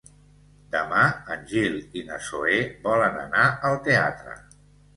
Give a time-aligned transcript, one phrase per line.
[0.75, 1.03] Demà
[1.35, 2.57] en Gil i na Zoè
[2.89, 4.39] volen anar al teatre.